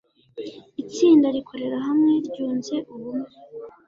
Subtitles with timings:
[0.83, 3.29] itsinda rikorera hamwe ryunze ubumwe